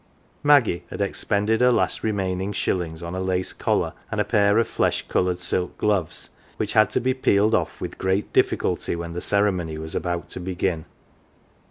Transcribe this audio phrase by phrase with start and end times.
[0.41, 4.67] Maggie had expended her last remaining shillings on a lace collar and a pair of
[4.67, 9.21] flesh coloured silk gloves, which had to be peeled oft* with great difficulty when the
[9.21, 10.85] ceremony was about to begin.